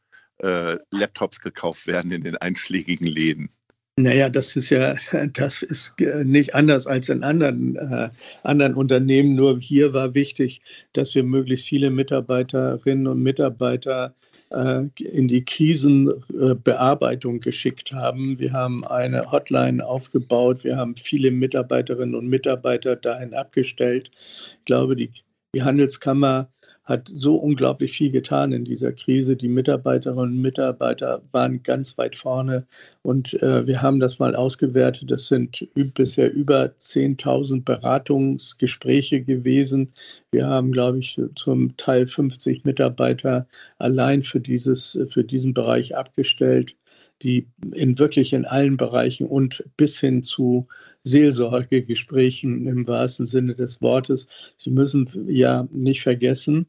äh, 0.42 0.44
äh, 0.44 0.78
Laptops 0.90 1.38
gekauft 1.38 1.86
werden 1.86 2.10
in 2.10 2.24
den 2.24 2.36
einschlägigen 2.36 3.06
Läden? 3.06 3.48
Naja, 3.96 4.28
das 4.28 4.56
ist 4.56 4.70
ja, 4.70 4.96
das 5.34 5.62
ist 5.62 5.94
äh, 6.00 6.24
nicht 6.24 6.56
anders 6.56 6.88
als 6.88 7.10
in 7.10 7.22
anderen, 7.22 7.76
äh, 7.76 8.10
anderen 8.42 8.74
Unternehmen. 8.74 9.36
Nur 9.36 9.60
hier 9.60 9.92
war 9.92 10.16
wichtig, 10.16 10.62
dass 10.94 11.14
wir 11.14 11.22
möglichst 11.22 11.68
viele 11.68 11.92
Mitarbeiterinnen 11.92 13.06
und 13.06 13.22
Mitarbeiter 13.22 14.16
äh, 14.20 14.23
in 14.50 15.28
die 15.28 15.44
Krisenbearbeitung 15.44 17.40
geschickt 17.40 17.92
haben. 17.92 18.38
Wir 18.38 18.52
haben 18.52 18.86
eine 18.86 19.30
Hotline 19.32 19.84
aufgebaut. 19.84 20.64
Wir 20.64 20.76
haben 20.76 20.96
viele 20.96 21.30
Mitarbeiterinnen 21.30 22.14
und 22.14 22.28
Mitarbeiter 22.28 22.96
dahin 22.96 23.34
abgestellt. 23.34 24.10
Ich 24.14 24.64
glaube, 24.64 24.96
die, 24.96 25.10
die 25.54 25.62
Handelskammer 25.62 26.48
hat 26.84 27.08
so 27.12 27.36
unglaublich 27.36 27.92
viel 27.92 28.10
getan 28.10 28.52
in 28.52 28.64
dieser 28.64 28.92
Krise. 28.92 29.36
Die 29.36 29.48
Mitarbeiterinnen 29.48 30.34
und 30.34 30.42
Mitarbeiter 30.42 31.22
waren 31.32 31.62
ganz 31.62 31.96
weit 31.96 32.14
vorne 32.14 32.66
und 33.02 33.40
äh, 33.42 33.66
wir 33.66 33.80
haben 33.80 34.00
das 34.00 34.18
mal 34.18 34.36
ausgewertet. 34.36 35.10
Das 35.10 35.28
sind 35.28 35.66
bisher 35.74 36.32
über 36.32 36.72
10.000 36.78 37.64
Beratungsgespräche 37.64 39.22
gewesen. 39.22 39.92
Wir 40.30 40.46
haben, 40.46 40.72
glaube 40.72 40.98
ich, 40.98 41.20
zum 41.36 41.76
Teil 41.76 42.06
50 42.06 42.64
Mitarbeiter 42.64 43.46
allein 43.78 44.22
für, 44.22 44.40
dieses, 44.40 44.98
für 45.08 45.24
diesen 45.24 45.54
Bereich 45.54 45.96
abgestellt 45.96 46.76
die 47.22 47.46
in 47.72 47.98
wirklich 47.98 48.32
in 48.32 48.44
allen 48.44 48.76
Bereichen 48.76 49.26
und 49.26 49.64
bis 49.76 50.00
hin 50.00 50.22
zu 50.22 50.66
Seelsorgegesprächen 51.04 52.66
im 52.66 52.88
wahrsten 52.88 53.26
Sinne 53.26 53.54
des 53.54 53.80
Wortes. 53.80 54.26
Sie 54.56 54.70
müssen 54.70 55.08
ja 55.28 55.68
nicht 55.70 56.02
vergessen, 56.02 56.66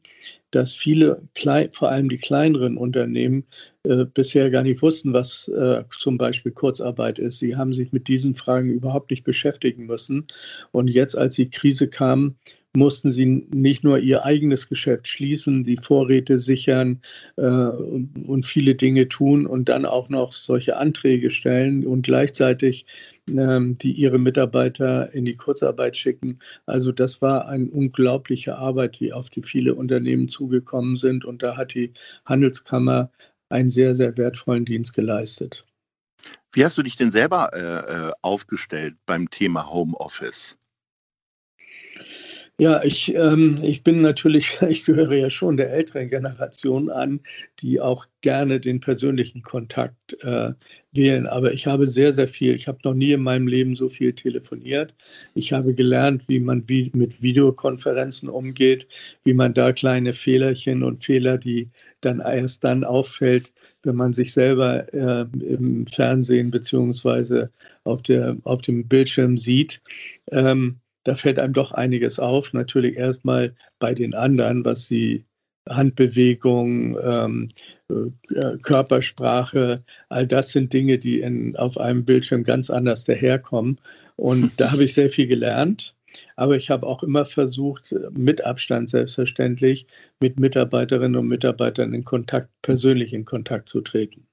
dass 0.50 0.74
viele, 0.74 1.22
vor 1.72 1.90
allem 1.90 2.08
die 2.08 2.18
kleineren 2.18 2.76
Unternehmen, 2.76 3.44
äh, 3.82 4.04
bisher 4.04 4.50
gar 4.50 4.62
nicht 4.62 4.82
wussten, 4.82 5.12
was 5.12 5.48
äh, 5.48 5.84
zum 5.98 6.18
Beispiel 6.18 6.52
Kurzarbeit 6.52 7.18
ist. 7.18 7.38
Sie 7.38 7.56
haben 7.56 7.72
sich 7.72 7.92
mit 7.92 8.08
diesen 8.08 8.34
Fragen 8.34 8.70
überhaupt 8.70 9.10
nicht 9.10 9.24
beschäftigen 9.24 9.86
müssen. 9.86 10.26
Und 10.70 10.88
jetzt, 10.88 11.16
als 11.16 11.34
die 11.34 11.50
Krise 11.50 11.88
kam, 11.88 12.36
mussten 12.76 13.10
sie 13.10 13.26
nicht 13.26 13.82
nur 13.82 13.98
ihr 13.98 14.24
eigenes 14.24 14.68
Geschäft 14.68 15.08
schließen, 15.08 15.64
die 15.64 15.76
Vorräte 15.76 16.38
sichern 16.38 17.00
äh, 17.36 17.42
und, 17.42 18.46
viele 18.46 18.74
Dinge 18.74 19.08
tun 19.08 19.46
und 19.46 19.68
dann 19.68 19.84
auch 19.84 20.08
noch 20.08 20.32
solche 20.32 20.76
Anträge 20.76 21.30
stellen 21.30 21.86
und 21.86 22.02
gleichzeitig 22.02 22.86
ähm, 23.28 23.76
die 23.78 23.92
ihre 23.92 24.18
Mitarbeiter 24.18 25.12
in 25.12 25.24
die 25.24 25.34
Kurzarbeit 25.34 25.96
schicken. 25.96 26.38
Also 26.66 26.92
das 26.92 27.20
war 27.22 27.48
eine 27.48 27.68
unglaubliche 27.70 28.56
Arbeit, 28.56 29.00
die 29.00 29.12
auf 29.12 29.30
die 29.30 29.42
viele 29.42 29.74
Unternehmen 29.74 30.28
zugekommen 30.28 30.96
sind 30.96 31.24
und 31.24 31.42
da 31.42 31.56
hat 31.56 31.74
die 31.74 31.92
Handelskammer 32.24 33.10
einen 33.48 33.70
sehr, 33.70 33.96
sehr 33.96 34.16
wertvollen 34.16 34.64
Dienst 34.64 34.94
geleistet. 34.94 35.64
Wie 36.52 36.64
hast 36.64 36.78
du 36.78 36.82
dich 36.82 36.96
denn 36.96 37.10
selber 37.10 37.50
äh, 37.52 38.08
äh 38.08 38.12
aufgestellt 38.22 38.96
beim 39.06 39.28
Thema 39.30 39.70
Homeoffice? 39.70 40.56
Ja, 42.58 42.82
ich, 42.84 43.14
ähm, 43.14 43.58
ich 43.62 43.82
bin 43.84 44.00
natürlich, 44.00 44.62
ich 44.68 44.84
gehöre 44.86 45.12
ja 45.14 45.28
schon 45.28 45.58
der 45.58 45.72
älteren 45.74 46.08
Generation 46.08 46.88
an, 46.88 47.20
die 47.58 47.80
auch 47.82 48.06
gerne 48.22 48.60
den 48.60 48.80
persönlichen 48.80 49.42
Kontakt 49.42 50.14
äh, 50.24 50.54
wählen. 50.92 51.26
Aber 51.26 51.52
ich 51.52 51.66
habe 51.66 51.86
sehr, 51.86 52.14
sehr 52.14 52.28
viel, 52.28 52.54
ich 52.54 52.66
habe 52.66 52.78
noch 52.82 52.94
nie 52.94 53.12
in 53.12 53.20
meinem 53.22 53.46
Leben 53.46 53.76
so 53.76 53.90
viel 53.90 54.14
telefoniert. 54.14 54.94
Ich 55.34 55.52
habe 55.52 55.74
gelernt, 55.74 56.22
wie 56.28 56.40
man 56.40 56.66
wie, 56.66 56.90
mit 56.94 57.20
Videokonferenzen 57.22 58.30
umgeht, 58.30 58.88
wie 59.24 59.34
man 59.34 59.52
da 59.52 59.72
kleine 59.74 60.14
Fehlerchen 60.14 60.82
und 60.82 61.04
Fehler, 61.04 61.36
die 61.36 61.68
dann 62.00 62.20
erst 62.20 62.64
dann 62.64 62.84
auffällt, 62.84 63.52
wenn 63.82 63.96
man 63.96 64.14
sich 64.14 64.32
selber 64.32 64.92
äh, 64.94 65.26
im 65.44 65.86
Fernsehen 65.86 66.50
beziehungsweise 66.50 67.50
auf, 67.84 68.00
der, 68.02 68.38
auf 68.44 68.62
dem 68.62 68.88
Bildschirm 68.88 69.36
sieht. 69.36 69.82
Ähm, 70.30 70.80
da 71.06 71.14
fällt 71.14 71.38
einem 71.38 71.52
doch 71.52 71.70
einiges 71.70 72.18
auf. 72.18 72.52
Natürlich 72.52 72.96
erstmal 72.96 73.54
bei 73.78 73.94
den 73.94 74.14
anderen, 74.14 74.64
was 74.64 74.88
sie 74.88 75.24
Handbewegung, 75.68 76.98
ähm, 77.00 77.48
äh, 77.88 78.56
Körpersprache, 78.62 79.84
all 80.08 80.26
das 80.26 80.50
sind 80.50 80.72
Dinge, 80.72 80.98
die 80.98 81.20
in, 81.20 81.56
auf 81.56 81.78
einem 81.78 82.04
Bildschirm 82.04 82.42
ganz 82.42 82.70
anders 82.70 83.04
daherkommen. 83.04 83.80
Und 84.16 84.60
da 84.60 84.72
habe 84.72 84.84
ich 84.84 84.94
sehr 84.94 85.10
viel 85.10 85.28
gelernt. 85.28 85.94
Aber 86.34 86.56
ich 86.56 86.70
habe 86.70 86.86
auch 86.86 87.02
immer 87.02 87.24
versucht, 87.24 87.94
mit 88.12 88.44
Abstand 88.44 88.88
selbstverständlich, 88.88 89.86
mit 90.20 90.40
Mitarbeiterinnen 90.40 91.16
und 91.16 91.28
Mitarbeitern 91.28 91.92
in 91.94 92.04
Kontakt, 92.04 92.48
persönlich 92.62 93.12
in 93.12 93.24
Kontakt 93.24 93.68
zu 93.68 93.80
treten. 93.80 94.26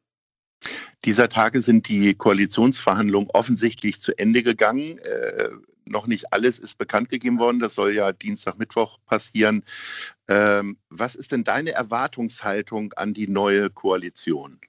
Dieser 1.05 1.29
Tage 1.29 1.61
sind 1.61 1.87
die 1.89 2.13
Koalitionsverhandlungen 2.13 3.29
offensichtlich 3.33 3.99
zu 4.01 4.17
Ende 4.17 4.43
gegangen. 4.43 4.99
Äh, 4.99 5.49
noch 5.89 6.07
nicht 6.07 6.31
alles 6.31 6.59
ist 6.59 6.77
bekannt 6.77 7.09
gegeben 7.09 7.39
worden. 7.39 7.59
Das 7.59 7.75
soll 7.75 7.93
ja 7.93 8.11
Dienstag, 8.11 8.57
Mittwoch 8.57 8.99
passieren. 9.05 9.63
Ähm, 10.27 10.77
was 10.89 11.15
ist 11.15 11.31
denn 11.31 11.43
deine 11.43 11.71
Erwartungshaltung 11.71 12.93
an 12.93 13.13
die 13.13 13.27
neue 13.27 13.69
Koalition? 13.69 14.59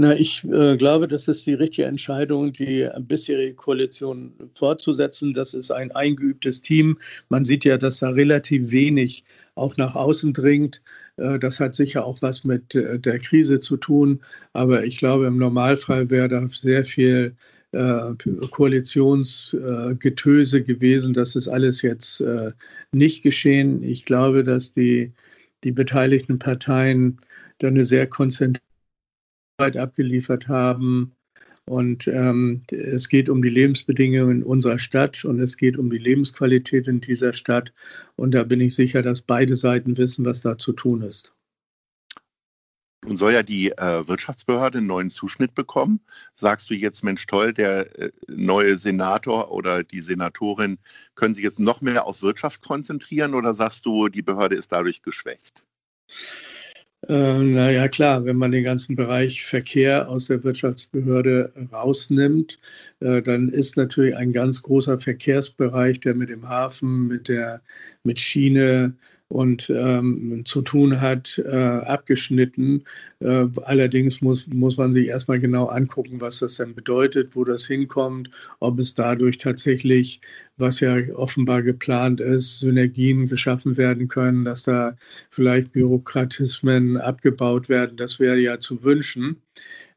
Na, 0.00 0.14
ich 0.14 0.44
äh, 0.44 0.76
glaube, 0.76 1.08
das 1.08 1.26
ist 1.26 1.44
die 1.46 1.54
richtige 1.54 1.88
Entscheidung, 1.88 2.52
die 2.52 2.88
bisherige 3.00 3.54
Koalition 3.54 4.32
fortzusetzen. 4.54 5.34
Das 5.34 5.54
ist 5.54 5.72
ein 5.72 5.90
eingeübtes 5.90 6.62
Team. 6.62 6.98
Man 7.30 7.44
sieht 7.44 7.64
ja, 7.64 7.78
dass 7.78 7.98
da 7.98 8.10
relativ 8.10 8.70
wenig 8.70 9.24
auch 9.56 9.76
nach 9.76 9.96
außen 9.96 10.34
dringt. 10.34 10.82
Äh, 11.18 11.38
das 11.38 11.60
hat 11.60 11.74
sicher 11.74 12.04
auch 12.04 12.22
was 12.22 12.44
mit 12.44 12.74
äh, 12.74 12.98
der 12.98 13.18
Krise 13.18 13.60
zu 13.60 13.76
tun. 13.76 14.22
Aber 14.52 14.84
ich 14.84 14.98
glaube, 14.98 15.26
im 15.26 15.38
Normalfall 15.38 16.10
wäre 16.10 16.28
da 16.28 16.48
sehr 16.48 16.84
viel 16.84 17.36
äh, 17.72 18.12
Koalitionsgetöse 18.50 20.62
gewesen. 20.62 21.12
Das 21.14 21.36
ist 21.36 21.48
alles 21.48 21.82
jetzt 21.82 22.22
nicht 22.92 23.22
geschehen. 23.22 23.82
Ich 23.82 24.04
glaube, 24.04 24.44
dass 24.44 24.72
die, 24.72 25.12
die 25.64 25.72
beteiligten 25.72 26.38
Parteien 26.38 27.20
da 27.58 27.68
eine 27.68 27.84
sehr 27.84 28.06
konzentrierte 28.06 28.62
Arbeit 29.58 29.76
abgeliefert 29.76 30.48
haben. 30.48 31.12
Und 31.68 32.08
ähm, 32.08 32.62
es 32.70 33.10
geht 33.10 33.28
um 33.28 33.42
die 33.42 33.50
Lebensbedingungen 33.50 34.38
in 34.38 34.42
unserer 34.42 34.78
Stadt 34.78 35.24
und 35.24 35.38
es 35.38 35.58
geht 35.58 35.76
um 35.76 35.90
die 35.90 35.98
Lebensqualität 35.98 36.88
in 36.88 37.00
dieser 37.00 37.34
Stadt. 37.34 37.74
Und 38.16 38.32
da 38.32 38.42
bin 38.44 38.60
ich 38.60 38.74
sicher, 38.74 39.02
dass 39.02 39.20
beide 39.20 39.54
Seiten 39.54 39.98
wissen, 39.98 40.24
was 40.24 40.40
da 40.40 40.56
zu 40.56 40.72
tun 40.72 41.02
ist. 41.02 41.34
Nun 43.06 43.16
soll 43.16 43.32
ja 43.32 43.42
die 43.42 43.70
äh, 43.72 44.08
Wirtschaftsbehörde 44.08 44.78
einen 44.78 44.86
neuen 44.86 45.10
Zuschnitt 45.10 45.54
bekommen. 45.54 46.00
Sagst 46.34 46.68
du 46.70 46.74
jetzt, 46.74 47.04
Mensch, 47.04 47.26
toll, 47.26 47.52
der 47.52 47.98
äh, 47.98 48.10
neue 48.28 48.76
Senator 48.78 49.52
oder 49.52 49.84
die 49.84 50.00
Senatorin 50.00 50.78
können 51.14 51.34
sich 51.34 51.44
jetzt 51.44 51.60
noch 51.60 51.80
mehr 51.80 52.06
auf 52.06 52.22
Wirtschaft 52.22 52.62
konzentrieren 52.62 53.34
oder 53.34 53.54
sagst 53.54 53.86
du, 53.86 54.08
die 54.08 54.22
Behörde 54.22 54.56
ist 54.56 54.72
dadurch 54.72 55.02
geschwächt? 55.02 55.64
Äh, 57.06 57.38
naja, 57.38 57.86
klar, 57.88 58.24
wenn 58.24 58.36
man 58.36 58.50
den 58.50 58.64
ganzen 58.64 58.96
Bereich 58.96 59.44
Verkehr 59.44 60.08
aus 60.08 60.26
der 60.26 60.42
Wirtschaftsbehörde 60.42 61.52
rausnimmt, 61.72 62.58
äh, 63.00 63.22
dann 63.22 63.48
ist 63.50 63.76
natürlich 63.76 64.16
ein 64.16 64.32
ganz 64.32 64.62
großer 64.62 64.98
Verkehrsbereich, 64.98 66.00
der 66.00 66.14
mit 66.14 66.28
dem 66.28 66.48
Hafen, 66.48 67.06
mit 67.06 67.28
der 67.28 67.62
mit 68.02 68.18
Schiene, 68.18 68.94
und 69.28 69.70
ähm, 69.70 70.42
zu 70.46 70.62
tun 70.62 71.00
hat, 71.00 71.38
äh, 71.38 71.56
abgeschnitten. 71.56 72.84
Äh, 73.20 73.46
allerdings 73.62 74.22
muss, 74.22 74.46
muss 74.48 74.76
man 74.76 74.92
sich 74.92 75.08
erstmal 75.08 75.38
genau 75.38 75.66
angucken, 75.66 76.20
was 76.20 76.38
das 76.38 76.56
denn 76.56 76.74
bedeutet, 76.74 77.36
wo 77.36 77.44
das 77.44 77.66
hinkommt, 77.66 78.30
ob 78.58 78.78
es 78.78 78.94
dadurch 78.94 79.38
tatsächlich, 79.38 80.20
was 80.56 80.80
ja 80.80 80.96
offenbar 81.14 81.62
geplant 81.62 82.20
ist, 82.20 82.58
Synergien 82.58 83.28
geschaffen 83.28 83.76
werden 83.76 84.08
können, 84.08 84.44
dass 84.44 84.62
da 84.62 84.96
vielleicht 85.30 85.72
Bürokratismen 85.72 86.96
abgebaut 86.96 87.68
werden. 87.68 87.96
Das 87.96 88.18
wäre 88.18 88.38
ja 88.38 88.58
zu 88.60 88.82
wünschen. 88.82 89.42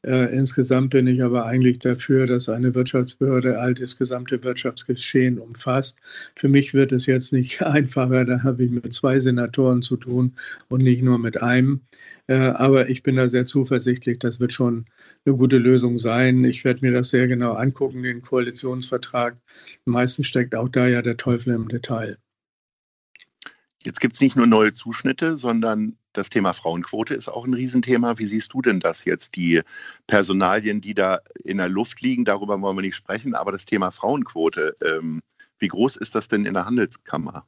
Äh, 0.03 0.35
insgesamt 0.35 0.89
bin 0.91 1.05
ich 1.07 1.23
aber 1.23 1.45
eigentlich 1.45 1.77
dafür, 1.79 2.25
dass 2.25 2.49
eine 2.49 2.73
Wirtschaftsbehörde 2.73 3.59
all 3.59 3.75
das 3.75 3.97
gesamte 3.97 4.43
Wirtschaftsgeschehen 4.43 5.37
umfasst. 5.37 5.99
Für 6.35 6.47
mich 6.49 6.73
wird 6.73 6.91
es 6.91 7.05
jetzt 7.05 7.33
nicht 7.33 7.61
einfacher, 7.63 8.25
da 8.25 8.41
habe 8.43 8.63
ich 8.63 8.71
mit 8.71 8.91
zwei 8.93 9.19
Senatoren 9.19 9.81
zu 9.83 9.97
tun 9.97 10.35
und 10.69 10.81
nicht 10.83 11.03
nur 11.03 11.19
mit 11.19 11.41
einem. 11.43 11.81
Äh, 12.27 12.35
aber 12.35 12.89
ich 12.89 13.03
bin 13.03 13.15
da 13.15 13.27
sehr 13.29 13.45
zuversichtlich, 13.45 14.17
das 14.19 14.39
wird 14.39 14.53
schon 14.53 14.85
eine 15.25 15.35
gute 15.35 15.57
Lösung 15.57 15.99
sein. 15.99 16.45
Ich 16.45 16.63
werde 16.65 16.81
mir 16.83 16.91
das 16.93 17.09
sehr 17.09 17.27
genau 17.27 17.53
angucken, 17.53 18.01
den 18.03 18.21
Koalitionsvertrag. 18.21 19.37
Meistens 19.85 20.27
steckt 20.27 20.55
auch 20.55 20.69
da 20.69 20.87
ja 20.87 21.01
der 21.03 21.17
Teufel 21.17 21.53
im 21.53 21.67
Detail. 21.67 22.17
Jetzt 23.83 23.99
gibt 23.99 24.13
es 24.13 24.21
nicht 24.21 24.35
nur 24.35 24.45
neue 24.45 24.73
Zuschnitte, 24.73 25.37
sondern 25.37 25.97
das 26.13 26.29
Thema 26.29 26.53
Frauenquote 26.53 27.13
ist 27.13 27.29
auch 27.29 27.45
ein 27.45 27.53
Riesenthema. 27.53 28.17
Wie 28.17 28.25
siehst 28.25 28.53
du 28.53 28.61
denn 28.61 28.79
das 28.79 29.05
jetzt? 29.05 29.35
Die 29.35 29.61
Personalien, 30.07 30.81
die 30.81 30.93
da 30.93 31.21
in 31.43 31.57
der 31.57 31.69
Luft 31.69 32.01
liegen, 32.01 32.25
darüber 32.25 32.61
wollen 32.61 32.77
wir 32.77 32.81
nicht 32.81 32.95
sprechen, 32.95 33.33
aber 33.33 33.51
das 33.51 33.65
Thema 33.65 33.91
Frauenquote, 33.91 34.75
ähm, 34.85 35.21
wie 35.57 35.67
groß 35.67 35.95
ist 35.95 36.15
das 36.15 36.27
denn 36.27 36.45
in 36.45 36.53
der 36.53 36.65
Handelskammer? 36.65 37.45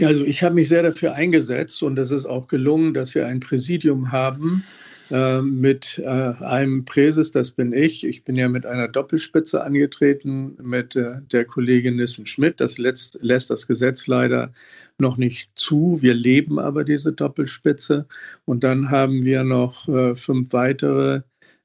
Also 0.00 0.24
ich 0.24 0.42
habe 0.42 0.54
mich 0.54 0.68
sehr 0.68 0.82
dafür 0.82 1.14
eingesetzt 1.14 1.82
und 1.82 1.98
es 1.98 2.10
ist 2.10 2.26
auch 2.26 2.46
gelungen, 2.46 2.94
dass 2.94 3.14
wir 3.14 3.26
ein 3.26 3.40
Präsidium 3.40 4.12
haben, 4.12 4.64
äh, 5.10 5.42
mit 5.42 5.98
äh, 5.98 6.06
einem 6.06 6.84
Präses, 6.84 7.32
das 7.32 7.50
bin 7.50 7.72
ich. 7.72 8.04
Ich 8.06 8.24
bin 8.24 8.36
ja 8.36 8.48
mit 8.48 8.66
einer 8.66 8.88
Doppelspitze 8.88 9.62
angetreten 9.62 10.56
mit 10.62 10.96
äh, 10.96 11.20
der 11.32 11.44
Kollegin 11.44 11.96
Nissen 11.96 12.26
Schmidt. 12.26 12.60
Das 12.60 12.78
lässt, 12.78 13.18
lässt 13.20 13.50
das 13.50 13.66
Gesetz 13.66 14.06
leider 14.06 14.52
noch 14.98 15.16
nicht 15.16 15.50
zu. 15.56 15.98
Wir 16.00 16.14
leben 16.14 16.58
aber 16.58 16.84
diese 16.84 17.12
Doppelspitze. 17.12 18.06
Und 18.44 18.64
dann 18.64 18.90
haben 18.90 19.24
wir 19.24 19.44
noch 19.44 19.88
äh, 19.88 20.14
fünf 20.14 20.52
weitere 20.52 21.22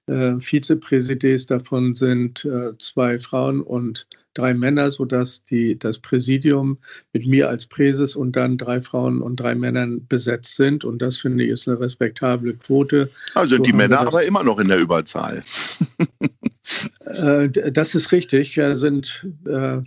äh, 0.08 0.40
Vizepräsidents. 0.40 1.46
Davon 1.46 1.94
sind 1.94 2.46
äh, 2.46 2.78
zwei 2.78 3.20
Frauen 3.20 3.62
und 3.62 4.08
drei 4.36 4.54
Männer, 4.54 4.92
sodass 4.92 5.44
die, 5.46 5.80
das 5.80 5.98
Präsidium 5.98 6.78
mit 7.14 7.26
mir 7.26 7.50
als 7.50 7.66
Präses 7.66 8.16
und 8.16 8.36
dann 8.36 8.58
drei 8.58 8.80
Frauen 8.80 9.22
und 9.22 9.38
drei 9.38 9.56
Männern 9.56 10.06
besetzt 10.08 10.56
sind. 10.56 10.86
Und 10.86 11.02
das 11.02 11.18
finde 11.18 11.44
ich 11.44 11.50
ist 11.50 11.68
eine 11.68 11.80
respektable 11.80 12.54
Quote. 12.54 13.10
Also 13.34 13.58
so 13.58 13.64
die 13.64 13.74
Männer 13.74 14.02
aber 14.02 14.24
immer 14.24 14.44
noch 14.44 14.60
in 14.60 14.68
der 14.68 14.80
Überzahl. 14.80 15.42
äh, 17.06 17.50
das 17.50 17.96
ist 17.96 18.12
richtig. 18.12 18.56
Wir 18.56 18.76
sind, 18.76 19.26
äh, 19.46 19.80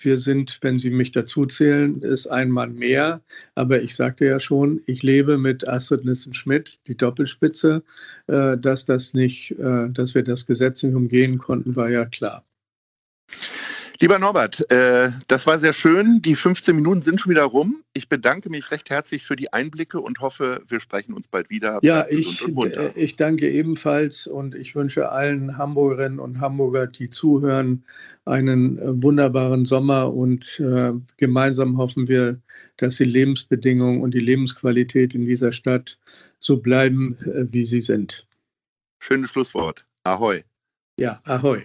wir 0.00 0.16
sind, 0.16 0.58
wenn 0.62 0.78
Sie 0.78 0.90
mich 0.90 1.12
dazu 1.12 1.46
zählen, 1.46 2.00
ist 2.02 2.26
ein 2.26 2.50
Mann 2.50 2.74
mehr. 2.74 3.22
Aber 3.54 3.82
ich 3.82 3.94
sagte 3.94 4.26
ja 4.26 4.38
schon, 4.38 4.80
ich 4.86 5.02
lebe 5.02 5.38
mit 5.38 5.66
Astrid 5.66 6.04
Nissen-Schmidt, 6.04 6.86
die 6.86 6.96
Doppelspitze. 6.96 7.82
Äh, 8.26 8.58
dass 8.58 8.84
das 8.84 9.14
nicht, 9.14 9.52
äh, 9.58 9.88
dass 9.90 10.14
wir 10.14 10.22
das 10.22 10.46
Gesetz 10.46 10.82
nicht 10.82 10.94
umgehen 10.94 11.38
konnten, 11.38 11.74
war 11.74 11.88
ja 11.88 12.04
klar. 12.04 12.44
Lieber 14.00 14.18
Norbert, 14.18 14.68
äh, 14.72 15.08
das 15.28 15.46
war 15.46 15.58
sehr 15.60 15.72
schön. 15.72 16.20
Die 16.20 16.34
15 16.34 16.74
Minuten 16.74 17.00
sind 17.00 17.20
schon 17.20 17.30
wieder 17.30 17.44
rum. 17.44 17.84
Ich 17.92 18.08
bedanke 18.08 18.50
mich 18.50 18.72
recht 18.72 18.90
herzlich 18.90 19.24
für 19.24 19.36
die 19.36 19.52
Einblicke 19.52 20.00
und 20.00 20.18
hoffe, 20.18 20.62
wir 20.66 20.80
sprechen 20.80 21.14
uns 21.14 21.28
bald 21.28 21.48
wieder. 21.48 21.78
Ja, 21.82 22.04
ich, 22.10 22.42
äh, 22.44 22.90
ich 22.96 23.16
danke 23.16 23.48
ebenfalls 23.48 24.26
und 24.26 24.56
ich 24.56 24.74
wünsche 24.74 25.10
allen 25.10 25.58
Hamburgerinnen 25.58 26.18
und 26.18 26.40
Hamburger, 26.40 26.88
die 26.88 27.08
zuhören, 27.08 27.84
einen 28.24 28.78
äh, 28.78 29.02
wunderbaren 29.02 29.64
Sommer 29.64 30.12
und 30.12 30.58
äh, 30.58 30.92
gemeinsam 31.16 31.78
hoffen 31.78 32.08
wir, 32.08 32.40
dass 32.78 32.96
die 32.96 33.04
Lebensbedingungen 33.04 34.02
und 34.02 34.12
die 34.12 34.18
Lebensqualität 34.18 35.14
in 35.14 35.24
dieser 35.24 35.52
Stadt 35.52 35.98
so 36.40 36.56
bleiben, 36.56 37.16
äh, 37.20 37.46
wie 37.52 37.64
sie 37.64 37.80
sind. 37.80 38.26
Schönes 38.98 39.30
Schlusswort. 39.30 39.86
Ahoi. 40.02 40.42
Ja, 40.98 41.20
ahoi. 41.24 41.64